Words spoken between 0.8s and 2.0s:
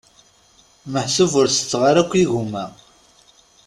Meḥsub ur tetteɣ ara